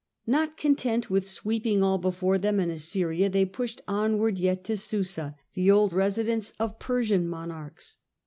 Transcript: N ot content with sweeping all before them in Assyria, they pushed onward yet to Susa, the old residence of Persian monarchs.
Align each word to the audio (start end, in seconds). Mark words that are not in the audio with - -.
N 0.27 0.33
ot 0.33 0.57
content 0.57 1.11
with 1.11 1.29
sweeping 1.29 1.83
all 1.83 1.99
before 1.99 2.39
them 2.39 2.59
in 2.59 2.71
Assyria, 2.71 3.29
they 3.29 3.45
pushed 3.45 3.83
onward 3.87 4.39
yet 4.39 4.63
to 4.63 4.75
Susa, 4.75 5.35
the 5.53 5.69
old 5.69 5.93
residence 5.93 6.53
of 6.59 6.79
Persian 6.79 7.29
monarchs. 7.29 7.99